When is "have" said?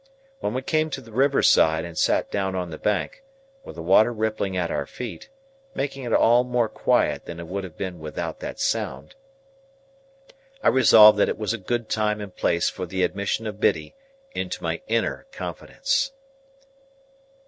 7.63-7.77